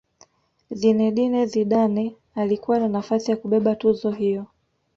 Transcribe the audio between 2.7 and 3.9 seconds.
na nafasi ya kubeba